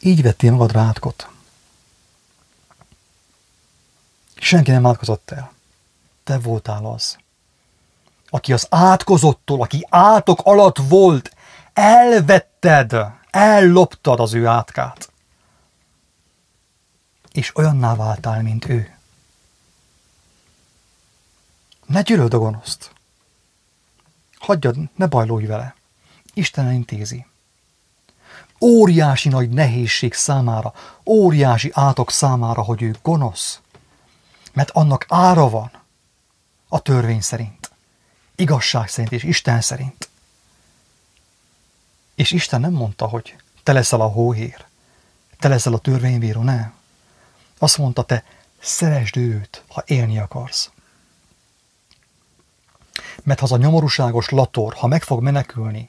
Így 0.00 0.22
vettél 0.22 0.50
magadra 0.50 0.80
átkot. 0.80 1.28
Senki 4.36 4.70
nem 4.70 4.86
átkozott 4.86 5.30
el. 5.30 5.52
Te 6.24 6.38
voltál 6.38 6.84
az. 6.84 7.18
Aki 8.30 8.52
az 8.52 8.66
átkozottól, 8.70 9.62
aki 9.62 9.86
átok 9.90 10.40
alatt 10.42 10.78
volt, 10.88 11.36
elvetted, 11.72 12.96
elloptad 13.30 14.20
az 14.20 14.34
ő 14.34 14.46
átkát. 14.46 15.12
És 17.32 17.56
olyanná 17.56 17.94
váltál, 17.94 18.42
mint 18.42 18.68
ő. 18.68 18.94
Ne 21.86 22.02
gyűlöld 22.02 22.34
a 22.34 22.38
gonoszt. 22.38 22.92
Hagyjad, 24.38 24.76
ne 24.96 25.06
bajlódj 25.06 25.46
vele. 25.46 25.74
Isten 26.34 26.72
intézi. 26.72 27.26
óriási 28.60 29.28
nagy 29.28 29.48
nehézség 29.50 30.14
számára, 30.14 30.72
óriási 31.06 31.70
átok 31.74 32.10
számára, 32.10 32.62
hogy 32.62 32.82
ő 32.82 32.96
gonosz. 33.02 33.60
Mert 34.52 34.70
annak 34.70 35.06
ára 35.08 35.48
van 35.48 35.70
a 36.68 36.80
törvény 36.80 37.20
szerint, 37.20 37.70
igazság 38.34 38.88
szerint 38.88 39.12
és 39.12 39.22
Isten 39.22 39.60
szerint. 39.60 40.09
És 42.20 42.30
Isten 42.30 42.60
nem 42.60 42.72
mondta, 42.72 43.06
hogy 43.06 43.36
te 43.62 43.72
leszel 43.72 44.00
a 44.00 44.06
hóhér, 44.06 44.64
te 45.38 45.48
leszel 45.48 45.72
a 45.72 45.78
törvénybíró, 45.78 46.42
nem. 46.42 46.72
Azt 47.58 47.78
mondta, 47.78 48.02
te 48.02 48.24
szeresd 48.58 49.16
őt, 49.16 49.62
ha 49.68 49.82
élni 49.86 50.18
akarsz. 50.18 50.70
Mert 53.22 53.38
ha 53.38 53.44
az 53.44 53.52
a 53.52 53.56
nyomorúságos 53.56 54.28
lator, 54.28 54.74
ha 54.74 54.86
meg 54.86 55.02
fog 55.02 55.22
menekülni, 55.22 55.88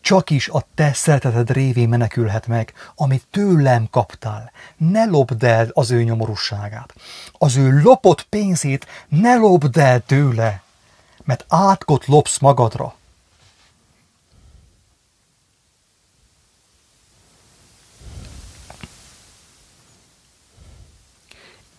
csak 0.00 0.30
is 0.30 0.48
a 0.48 0.66
te 0.74 0.92
szereteted 0.92 1.50
révén 1.50 1.88
menekülhet 1.88 2.46
meg, 2.46 2.72
amit 2.94 3.26
tőlem 3.30 3.88
kaptál. 3.90 4.52
Ne 4.76 5.04
lopd 5.04 5.42
el 5.42 5.68
az 5.72 5.90
ő 5.90 6.02
nyomorúságát. 6.02 6.94
Az 7.32 7.56
ő 7.56 7.80
lopott 7.80 8.22
pénzét 8.22 8.86
ne 9.08 9.34
lopd 9.34 9.76
el 9.76 10.00
tőle, 10.00 10.62
mert 11.24 11.44
átkot 11.48 12.06
lopsz 12.06 12.38
magadra. 12.38 12.94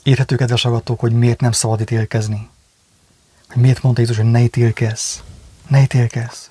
Érthető, 0.08 0.36
kedves 0.36 0.66
agatok, 0.66 1.00
hogy 1.00 1.12
miért 1.12 1.40
nem 1.40 1.52
szabad 1.52 1.82
ítélkezni. 1.82 2.50
Hogy 3.48 3.62
miért 3.62 3.82
mondta 3.82 4.02
Jézus, 4.02 4.18
hogy 4.18 4.32
ne 4.32 4.42
ítélkezz. 4.42 5.18
Ne 5.68 5.82
ítélkezz. 5.82 6.48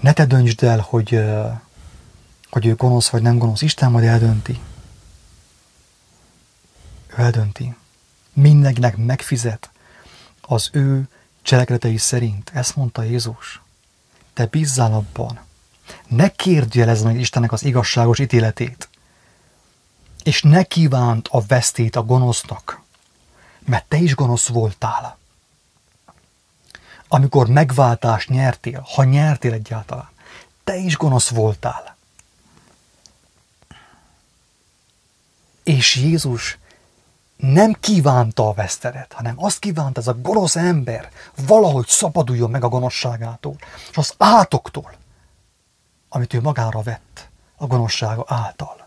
Ne 0.00 0.12
te 0.12 0.26
döntsd 0.26 0.62
el, 0.62 0.80
hogy, 0.80 1.20
hogy 2.50 2.66
ő 2.66 2.74
gonosz 2.74 3.08
vagy 3.08 3.22
nem 3.22 3.38
gonosz. 3.38 3.62
Isten 3.62 3.90
majd 3.90 4.04
eldönti. 4.04 4.60
Ő 7.06 7.22
eldönti. 7.22 7.74
Mindenkinek 8.32 8.96
megfizet 8.96 9.70
az 10.40 10.68
ő 10.72 11.08
cselekedetei 11.42 11.96
szerint. 11.96 12.50
Ezt 12.54 12.76
mondta 12.76 13.02
Jézus. 13.02 13.62
Te 14.32 14.46
bízzál 14.46 14.92
abban. 14.92 15.40
Ne 16.06 16.28
kérdjelezd 16.28 17.04
meg 17.04 17.20
Istennek 17.20 17.52
az 17.52 17.64
igazságos 17.64 18.18
ítéletét 18.18 18.88
és 20.24 20.42
ne 20.42 20.62
kívánt 20.62 21.28
a 21.30 21.40
vesztét 21.46 21.96
a 21.96 22.04
gonosznak, 22.04 22.80
mert 23.58 23.84
te 23.84 23.96
is 23.96 24.14
gonosz 24.14 24.48
voltál. 24.48 25.18
Amikor 27.08 27.48
megváltást 27.48 28.28
nyertél, 28.28 28.86
ha 28.94 29.04
nyertél 29.04 29.52
egyáltalán, 29.52 30.08
te 30.64 30.76
is 30.76 30.96
gonosz 30.96 31.28
voltál. 31.28 31.96
És 35.62 35.94
Jézus 35.96 36.58
nem 37.36 37.72
kívánta 37.80 38.48
a 38.48 38.52
vesztedet, 38.52 39.12
hanem 39.12 39.34
azt 39.36 39.58
kívánta 39.58 40.00
ez 40.00 40.06
a 40.06 40.20
gonosz 40.20 40.56
ember 40.56 41.10
valahogy 41.46 41.86
szabaduljon 41.86 42.50
meg 42.50 42.64
a 42.64 42.68
gonoszságától, 42.68 43.56
és 43.90 43.96
az 43.96 44.14
átoktól, 44.18 44.94
amit 46.08 46.34
ő 46.34 46.40
magára 46.40 46.82
vett 46.82 47.28
a 47.56 47.66
gonoszsága 47.66 48.24
által. 48.28 48.83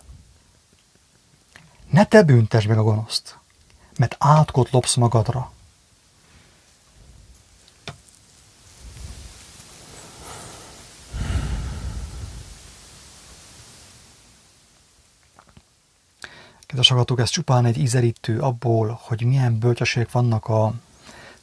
Ne 1.89 2.05
te 2.05 2.23
büntesd 2.23 2.67
meg 2.67 2.77
a 2.77 2.83
gonoszt, 2.83 3.37
mert 3.97 4.15
átkot 4.19 4.69
lopsz 4.69 4.95
magadra. 4.95 5.51
Kedves 16.65 16.87
hallgatók, 16.87 17.19
ez 17.19 17.29
csupán 17.29 17.65
egy 17.65 17.77
ízelítő 17.77 18.39
abból, 18.39 18.99
hogy 19.01 19.23
milyen 19.23 19.59
bölcsességek 19.59 20.11
vannak 20.11 20.45
a, 20.47 20.73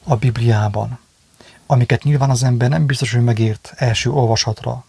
a 0.03 0.17
Bibliában, 0.17 0.99
amiket 1.67 2.03
nyilván 2.03 2.31
az 2.31 2.43
ember 2.43 2.69
nem 2.69 2.87
biztos, 2.87 3.13
hogy 3.13 3.25
megért 3.25 3.73
első 3.77 4.11
olvasatra, 4.11 4.85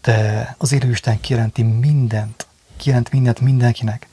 de 0.00 0.54
az 0.58 0.72
élő 0.72 0.90
Isten 0.90 1.20
kijelenti 1.20 1.62
mindent, 1.62 2.46
kijelent 2.76 3.10
mindent 3.10 3.40
mindenkinek, 3.40 4.08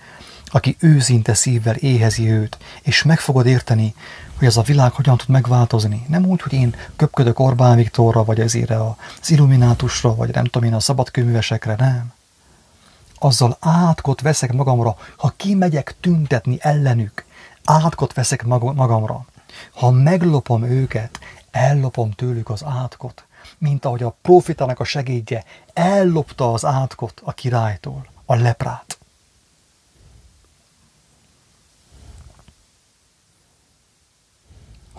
aki 0.52 0.76
őszinte 0.80 1.34
szívvel 1.34 1.76
éhezi 1.76 2.32
őt, 2.32 2.58
és 2.82 3.04
meg 3.04 3.20
fogod 3.20 3.46
érteni, 3.46 3.94
hogy 4.38 4.48
ez 4.48 4.58
a 4.58 4.62
világ 4.62 4.92
hogyan 4.92 5.18
tud 5.18 5.30
megváltozni. 5.30 6.06
Nem 6.08 6.26
úgy, 6.26 6.42
hogy 6.42 6.54
én 6.54 6.76
köpködök 6.96 7.40
Orbán 7.40 7.76
Viktorra, 7.76 8.24
vagy 8.24 8.40
ezért 8.40 8.70
az 8.70 9.30
illuminátusra, 9.30 10.16
vagy 10.16 10.34
nem 10.34 10.44
tudom 10.44 10.68
én 10.68 10.74
a 10.74 10.80
szabadkőművesekre, 10.80 11.76
nem. 11.78 12.14
Azzal 13.20 13.58
átkot 13.60 14.22
veszek 14.22 14.54
magamra, 14.54 14.98
ha 15.18 15.34
kimegyek 15.38 15.96
tüntetni 16.00 16.58
ellenük, 16.62 17.26
átkot 17.64 18.14
veszek 18.14 18.44
magamra. 18.46 19.26
Ha 19.74 19.92
meglopom 19.92 20.64
őket, 20.64 21.20
ellopom 21.52 22.12
tőlük 22.12 22.50
az 22.50 22.64
átkot, 22.66 23.24
mint 23.58 23.86
ahogy 23.86 24.04
a 24.04 24.16
profitának 24.22 24.80
a 24.80 24.84
segédje 24.84 25.44
ellopta 25.74 26.54
az 26.54 26.66
átkot 26.66 27.22
a 27.24 27.32
királytól, 27.32 28.06
a 28.26 28.36
leprát. 28.36 28.99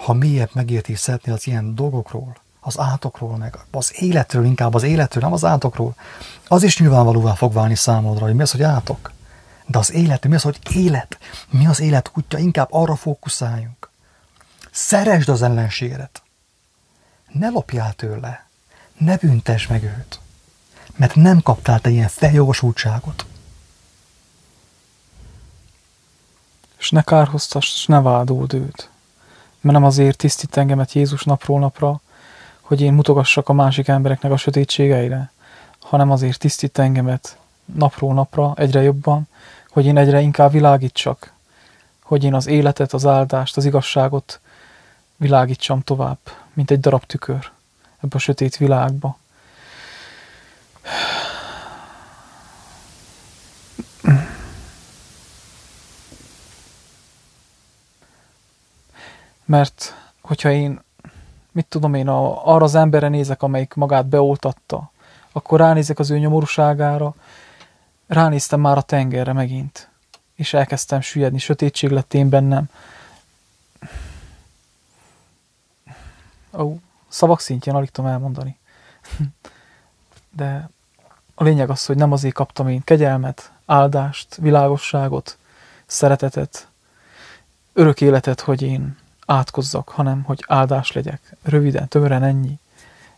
Ha 0.00 0.12
mélyebb 0.12 0.50
megértés 0.52 0.98
szeretnél 0.98 1.34
az 1.34 1.46
ilyen 1.46 1.74
dolgokról, 1.74 2.36
az 2.60 2.78
átokról, 2.78 3.36
meg 3.36 3.58
az 3.70 4.02
életről, 4.02 4.44
inkább 4.44 4.74
az 4.74 4.82
életről, 4.82 5.22
nem 5.22 5.32
az 5.32 5.44
átokról, 5.44 5.94
az 6.48 6.62
is 6.62 6.78
nyilvánvalóvá 6.78 7.34
fog 7.34 7.52
válni 7.52 7.74
számodra, 7.74 8.24
hogy 8.24 8.34
mi 8.34 8.42
az, 8.42 8.50
hogy 8.50 8.62
átok. 8.62 9.12
De 9.66 9.78
az 9.78 9.92
élet, 9.92 10.26
mi 10.26 10.34
az, 10.34 10.42
hogy 10.42 10.58
élet? 10.74 11.18
Mi 11.50 11.66
az 11.66 11.80
élet 11.80 12.10
útja? 12.14 12.38
Inkább 12.38 12.68
arra 12.70 12.96
fókuszáljunk. 12.96 13.90
Szeresd 14.70 15.28
az 15.28 15.42
ellenségedet. 15.42 16.22
Ne 17.32 17.48
lopjál 17.48 17.92
tőle. 17.92 18.46
Ne 18.98 19.16
büntess 19.16 19.66
meg 19.66 19.82
őt. 19.82 20.20
Mert 20.96 21.14
nem 21.14 21.40
kaptál 21.42 21.80
te 21.80 21.90
ilyen 21.90 22.08
feljogosultságot. 22.08 23.26
És 26.78 26.90
ne 26.90 27.02
kárhoztass, 27.02 27.74
és 27.74 27.86
ne 27.86 28.00
vádold 28.00 28.54
őt 28.54 28.90
mert 29.60 29.76
nem 29.76 29.84
azért 29.84 30.16
tisztít 30.16 30.56
engemet 30.56 30.92
Jézus 30.92 31.24
napról 31.24 31.58
napra, 31.58 32.00
hogy 32.60 32.80
én 32.80 32.92
mutogassak 32.92 33.48
a 33.48 33.52
másik 33.52 33.88
embereknek 33.88 34.32
a 34.32 34.36
sötétségeire, 34.36 35.32
hanem 35.78 36.10
azért 36.10 36.38
tisztít 36.38 36.78
engemet 36.78 37.38
napról 37.74 38.14
napra 38.14 38.52
egyre 38.56 38.82
jobban, 38.82 39.28
hogy 39.70 39.86
én 39.86 39.96
egyre 39.96 40.20
inkább 40.20 40.52
világítsak, 40.52 41.32
hogy 42.02 42.24
én 42.24 42.34
az 42.34 42.46
életet, 42.46 42.92
az 42.92 43.06
áldást, 43.06 43.56
az 43.56 43.64
igazságot 43.64 44.40
világítsam 45.16 45.80
tovább, 45.80 46.18
mint 46.52 46.70
egy 46.70 46.80
darab 46.80 47.04
tükör 47.04 47.50
ebbe 48.00 48.16
a 48.16 48.18
sötét 48.18 48.56
világba. 48.56 49.18
Mert 59.50 59.94
hogyha 60.20 60.50
én, 60.50 60.80
mit 61.52 61.66
tudom 61.66 61.94
én, 61.94 62.08
a, 62.08 62.46
arra 62.46 62.64
az 62.64 62.74
emberre 62.74 63.08
nézek, 63.08 63.42
amelyik 63.42 63.74
magát 63.74 64.06
beoltatta, 64.06 64.90
akkor 65.32 65.58
ránézek 65.58 65.98
az 65.98 66.10
ő 66.10 66.18
nyomorúságára, 66.18 67.14
ránéztem 68.06 68.60
már 68.60 68.76
a 68.76 68.82
tengerre 68.82 69.32
megint, 69.32 69.88
és 70.34 70.54
elkezdtem 70.54 71.00
süllyedni, 71.00 71.38
sötétség 71.38 71.90
lett 71.90 72.14
én 72.14 72.28
bennem. 72.28 72.70
Ó, 76.52 76.76
szavak 77.08 77.40
szintjén 77.40 77.74
alig 77.74 77.90
tudom 77.90 78.10
elmondani. 78.10 78.58
De 80.36 80.68
a 81.34 81.44
lényeg 81.44 81.70
az, 81.70 81.86
hogy 81.86 81.96
nem 81.96 82.12
azért 82.12 82.34
kaptam 82.34 82.68
én 82.68 82.84
kegyelmet, 82.84 83.52
áldást, 83.66 84.34
világosságot, 84.34 85.38
szeretetet, 85.86 86.68
örök 87.72 88.00
életet, 88.00 88.40
hogy 88.40 88.62
én 88.62 88.98
átkozzak, 89.30 89.88
hanem 89.88 90.22
hogy 90.22 90.44
áldás 90.46 90.92
legyek. 90.92 91.36
Röviden, 91.42 91.88
tömören 91.88 92.22
ennyi. 92.22 92.58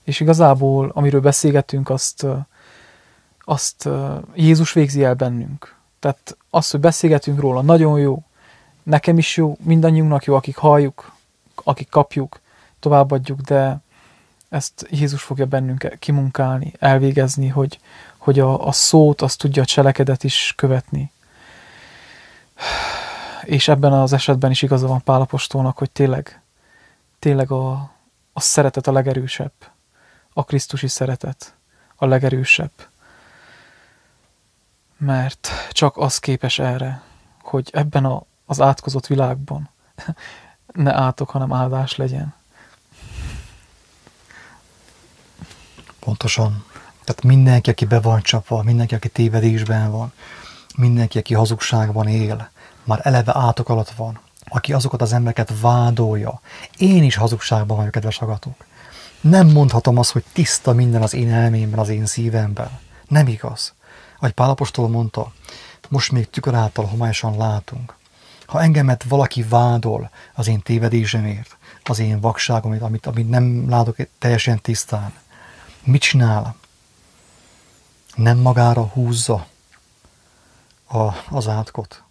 És 0.02 0.20
igazából, 0.20 0.90
amiről 0.94 1.20
beszélgetünk, 1.20 1.90
azt, 1.90 2.26
azt 3.38 3.88
Jézus 4.34 4.72
végzi 4.72 5.04
el 5.04 5.14
bennünk. 5.14 5.76
Tehát 5.98 6.36
az, 6.50 6.70
hogy 6.70 6.80
beszélgetünk 6.80 7.40
róla, 7.40 7.62
nagyon 7.62 7.98
jó, 7.98 8.22
nekem 8.82 9.18
is 9.18 9.36
jó, 9.36 9.56
mindannyiunknak 9.60 10.24
jó, 10.24 10.34
akik 10.34 10.56
halljuk, 10.56 11.12
akik 11.54 11.88
kapjuk, 11.88 12.40
továbbadjuk, 12.80 13.40
de 13.40 13.80
ezt 14.48 14.86
Jézus 14.90 15.22
fogja 15.22 15.46
bennünk 15.46 15.96
kimunkálni, 15.98 16.72
elvégezni, 16.78 17.48
hogy, 17.48 17.78
hogy 18.16 18.40
a, 18.40 18.66
a 18.66 18.72
szót 18.72 19.22
azt 19.22 19.38
tudja 19.38 19.62
a 19.62 19.64
cselekedet 19.66 20.24
is 20.24 20.52
követni 20.56 21.12
és 23.44 23.68
ebben 23.68 23.92
az 23.92 24.12
esetben 24.12 24.50
is 24.50 24.62
igaza 24.62 24.86
van 24.86 25.02
Pálapostolnak, 25.02 25.78
hogy 25.78 25.90
tényleg, 25.90 26.40
tényleg 27.18 27.50
a, 27.50 27.70
a 28.32 28.40
szeretet 28.40 28.86
a 28.86 28.92
legerősebb, 28.92 29.52
a 30.32 30.44
Krisztusi 30.44 30.88
szeretet, 30.88 31.54
a 31.96 32.06
legerősebb. 32.06 32.70
Mert 34.96 35.48
csak 35.70 35.96
az 35.96 36.18
képes 36.18 36.58
erre, 36.58 37.02
hogy 37.42 37.70
ebben 37.72 38.04
a, 38.04 38.22
az 38.46 38.60
átkozott 38.60 39.06
világban 39.06 39.70
ne 40.72 40.94
átok, 40.94 41.30
hanem 41.30 41.52
áldás 41.52 41.96
legyen. 41.96 42.34
Pontosan. 45.98 46.64
Tehát 47.04 47.22
mindenki, 47.22 47.70
aki 47.70 47.84
be 47.84 48.00
van 48.00 48.22
csapva, 48.22 48.62
mindenki, 48.62 48.94
aki 48.94 49.08
tévedésben 49.08 49.90
van, 49.90 50.12
mindenki, 50.76 51.18
aki 51.18 51.34
hazugságban 51.34 52.08
él, 52.08 52.50
már 52.84 53.00
eleve 53.02 53.32
átok 53.36 53.68
alatt 53.68 53.90
van, 53.90 54.20
aki 54.48 54.72
azokat 54.72 55.02
az 55.02 55.12
embereket 55.12 55.60
vádolja. 55.60 56.40
Én 56.76 57.02
is 57.02 57.16
hazugságban 57.16 57.76
vagyok, 57.76 57.92
kedves 57.92 58.18
agatok. 58.18 58.64
Nem 59.20 59.48
mondhatom 59.48 59.98
azt, 59.98 60.10
hogy 60.10 60.24
tiszta 60.32 60.72
minden 60.72 61.02
az 61.02 61.14
én 61.14 61.32
elmémben, 61.32 61.78
az 61.78 61.88
én 61.88 62.06
szívemben. 62.06 62.78
Nem 63.08 63.26
igaz. 63.26 63.74
Ahogy 64.18 64.32
Pálapostól 64.32 64.88
mondta, 64.88 65.32
most 65.88 66.12
még 66.12 66.30
tükör 66.30 66.54
által 66.54 66.84
homályosan 66.84 67.36
látunk. 67.36 67.96
Ha 68.46 68.62
engemet 68.62 69.02
valaki 69.02 69.42
vádol 69.42 70.10
az 70.34 70.48
én 70.48 70.60
tévedésemért, 70.60 71.56
az 71.84 71.98
én 71.98 72.20
vakságomért, 72.20 72.82
amit, 72.82 73.06
amit 73.06 73.28
nem 73.28 73.68
látok 73.68 73.96
teljesen 74.18 74.60
tisztán, 74.60 75.12
mit 75.84 76.00
csinál? 76.00 76.56
Nem 78.14 78.38
magára 78.38 78.82
húzza 78.82 79.46
a, 80.92 81.14
az 81.30 81.48
átkot. 81.48 82.02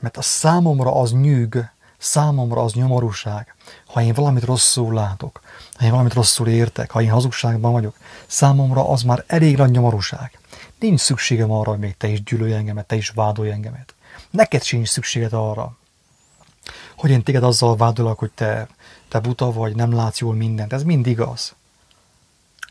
Mert 0.00 0.16
a 0.16 0.22
számomra 0.22 0.94
az 0.94 1.12
nyűg, 1.12 1.70
számomra 1.98 2.62
az 2.62 2.72
nyomorúság, 2.72 3.54
ha 3.86 4.02
én 4.02 4.12
valamit 4.12 4.44
rosszul 4.44 4.94
látok, 4.94 5.40
ha 5.74 5.84
én 5.84 5.90
valamit 5.90 6.14
rosszul 6.14 6.48
értek, 6.48 6.90
ha 6.90 7.02
én 7.02 7.10
hazugságban 7.10 7.72
vagyok, 7.72 7.96
számomra 8.26 8.88
az 8.88 9.02
már 9.02 9.24
elég 9.26 9.56
nagy 9.56 9.70
nyomorúság. 9.70 10.38
Nincs 10.78 11.00
szükségem 11.00 11.50
arra, 11.50 11.70
hogy 11.70 11.78
még 11.78 11.96
te 11.96 12.08
is 12.08 12.22
gyűlölj 12.22 12.52
engemet, 12.52 12.86
te 12.86 12.96
is 12.96 13.08
vádolj 13.08 13.50
engemet. 13.50 13.94
Neked 14.30 14.62
sincs 14.62 14.88
szükséged 14.88 15.32
arra, 15.32 15.76
hogy 16.96 17.10
én 17.10 17.22
téged 17.22 17.42
azzal 17.42 17.76
vádolok, 17.76 18.18
hogy 18.18 18.30
te, 18.30 18.68
te 19.08 19.20
buta 19.20 19.52
vagy, 19.52 19.76
nem 19.76 19.92
látsz 19.92 20.18
jól 20.18 20.34
mindent. 20.34 20.72
Ez 20.72 20.82
mind 20.82 21.06
igaz. 21.06 21.54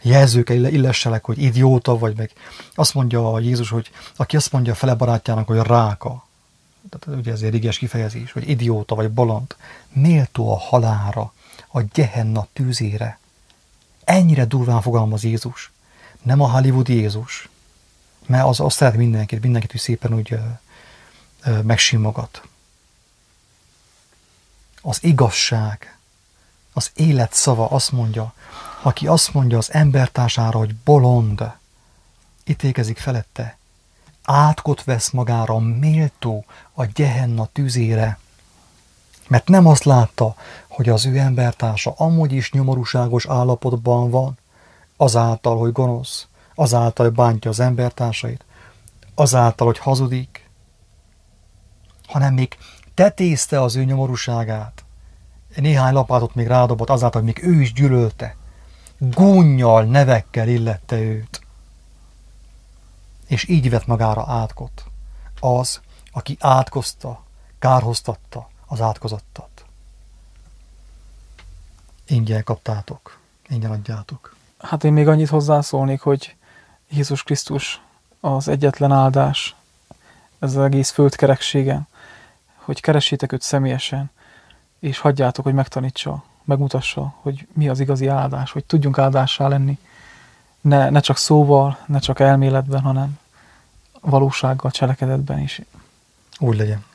Jelzőkkel 0.07 0.65
illesselek, 0.65 1.25
hogy 1.25 1.41
idióta 1.41 1.97
vagy, 1.97 2.17
meg 2.17 2.31
azt 2.75 2.93
mondja 2.93 3.39
Jézus, 3.39 3.69
hogy 3.69 3.91
aki 4.15 4.35
azt 4.35 4.51
mondja 4.51 4.71
a 4.71 4.75
fele 4.75 4.95
barátjának, 4.95 5.47
hogy 5.47 5.57
ráka, 5.57 6.25
tehát 6.89 7.19
ugye 7.19 7.31
ez 7.31 7.41
egy 7.41 7.51
riges 7.51 7.77
kifejezés, 7.77 8.31
hogy 8.31 8.49
idióta 8.49 8.95
vagy 8.95 9.09
bolond, 9.09 9.55
méltó 9.93 10.51
a 10.51 10.57
halára, 10.57 11.33
a 11.67 11.81
gyehenna 11.81 12.47
tűzére. 12.53 13.19
Ennyire 14.03 14.45
durván 14.45 14.81
fogalmaz 14.81 15.23
Jézus. 15.23 15.71
Nem 16.21 16.41
a 16.41 16.51
Hollywood 16.51 16.87
Jézus, 16.87 17.49
mert 18.25 18.45
az 18.45 18.59
azt 18.59 18.75
szeret 18.75 18.95
mindenkit, 18.95 19.41
mindenkit, 19.41 19.71
hogy 19.71 19.79
szépen 19.79 20.13
úgy 20.13 20.39
megsimogat. 21.63 22.41
Az 24.81 25.03
igazság, 25.03 25.97
az 26.73 26.91
élet 26.95 27.33
szava 27.33 27.69
azt 27.69 27.91
mondja, 27.91 28.33
aki 28.87 29.07
azt 29.07 29.33
mondja 29.33 29.57
az 29.57 29.73
embertársára, 29.73 30.57
hogy 30.57 30.75
bolond, 30.75 31.51
ítélkezik 32.45 32.97
felette, 32.97 33.57
átkot 34.23 34.83
vesz 34.83 35.09
magára 35.09 35.59
méltó 35.59 36.45
a 36.73 36.85
gyehenna 36.85 37.45
tűzére, 37.45 38.19
mert 39.27 39.47
nem 39.47 39.65
azt 39.65 39.83
látta, 39.83 40.35
hogy 40.67 40.89
az 40.89 41.05
ő 41.05 41.17
embertársa 41.17 41.93
amúgy 41.97 42.31
is 42.31 42.51
nyomorúságos 42.51 43.25
állapotban 43.25 44.09
van, 44.09 44.37
azáltal, 44.97 45.57
hogy 45.57 45.71
gonosz, 45.71 46.27
azáltal, 46.55 47.05
hogy 47.05 47.15
bántja 47.15 47.49
az 47.49 47.59
embertársait, 47.59 48.45
azáltal, 49.15 49.67
hogy 49.67 49.77
hazudik, 49.77 50.49
hanem 52.07 52.33
még 52.33 52.57
tetézte 52.93 53.61
az 53.61 53.75
ő 53.75 53.83
nyomorúságát. 53.83 54.83
Néhány 55.55 55.93
lapátot 55.93 56.35
még 56.35 56.47
rádobott 56.47 56.89
azáltal, 56.89 57.21
hogy 57.21 57.33
még 57.33 57.43
ő 57.51 57.61
is 57.61 57.73
gyűlölte. 57.73 58.35
Gúnyjal, 58.97 59.83
nevekkel 59.83 60.47
illette 60.47 60.99
őt. 60.99 61.41
És 63.27 63.47
így 63.47 63.69
vett 63.69 63.85
magára 63.85 64.25
átkot. 64.27 64.85
Az, 65.39 65.81
aki 66.11 66.37
átkozta, 66.39 67.23
kárhoztatta 67.59 68.49
az 68.65 68.81
átkozottat. 68.81 69.65
Ingyen 72.07 72.43
kaptátok, 72.43 73.19
ingyen 73.47 73.71
adjátok. 73.71 74.35
Hát 74.59 74.83
én 74.83 74.93
még 74.93 75.07
annyit 75.07 75.29
hozzászólnék, 75.29 76.01
hogy 76.01 76.35
Jézus 76.89 77.23
Krisztus 77.23 77.81
az 78.19 78.47
egyetlen 78.47 78.91
áldás 78.91 79.55
ez 80.39 80.55
az 80.55 80.63
egész 80.63 80.89
földkerekségen, 80.89 81.87
hogy 82.55 82.81
keressétek 82.81 83.31
őt 83.31 83.41
személyesen, 83.41 84.11
és 84.79 84.99
hagyjátok, 84.99 85.43
hogy 85.43 85.53
megtanítsa, 85.53 86.23
megmutassa, 86.47 87.13
hogy 87.21 87.47
mi 87.53 87.69
az 87.69 87.79
igazi 87.79 88.07
áldás, 88.07 88.51
hogy 88.51 88.65
tudjunk 88.65 88.97
áldássá 88.97 89.47
lenni, 89.47 89.77
ne, 90.61 90.89
ne 90.89 90.99
csak 90.99 91.17
szóval, 91.17 91.77
ne 91.85 91.99
csak 91.99 92.19
elméletben, 92.19 92.81
hanem 92.81 93.19
valósággal, 94.01 94.71
cselekedetben 94.71 95.39
is. 95.39 95.61
Úgy 96.39 96.57
legyen. 96.57 96.85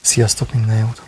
Sziasztok, 0.00 0.52
minden 0.52 0.78
jót! 0.78 1.02